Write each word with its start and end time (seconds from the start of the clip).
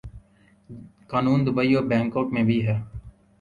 قانون 1.07 1.39
دوبئی 1.45 1.73
اور 1.75 1.83
بنکاک 1.83 2.27
میں 2.33 2.43
بھی 2.43 2.57
ہے۔ 2.67 2.77